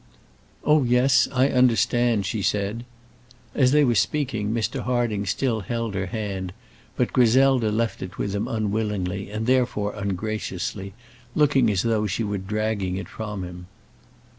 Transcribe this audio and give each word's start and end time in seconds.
"Oh, 0.63 0.81
yes, 0.83 1.27
I 1.31 1.49
understand," 1.49 2.25
she 2.25 2.41
said. 2.41 2.85
As 3.53 3.71
they 3.71 3.83
were 3.83 3.93
speaking 3.93 4.51
Mr. 4.51 4.79
Harding 4.79 5.27
still 5.27 5.59
held 5.59 5.93
her 5.93 6.07
hand, 6.07 6.53
but 6.95 7.13
Griselda 7.13 7.71
left 7.71 8.01
it 8.01 8.17
with 8.17 8.33
him 8.33 8.47
unwillingly, 8.47 9.29
and 9.29 9.45
therefore 9.45 9.93
ungraciously, 9.95 10.95
looking 11.35 11.69
as 11.69 11.83
though 11.83 12.07
she 12.07 12.23
were 12.23 12.39
dragging 12.39 12.95
it 12.97 13.09
from 13.09 13.43
him. 13.43 13.67